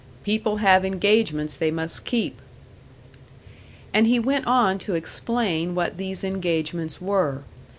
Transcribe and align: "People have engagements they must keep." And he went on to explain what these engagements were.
"People 0.23 0.57
have 0.57 0.83
engagements 0.83 1.55
they 1.55 1.69
must 1.69 2.05
keep." 2.05 2.41
And 3.93 4.07
he 4.07 4.17
went 4.17 4.47
on 4.47 4.79
to 4.79 4.95
explain 4.95 5.75
what 5.75 5.97
these 5.97 6.23
engagements 6.23 6.99
were. 6.99 7.43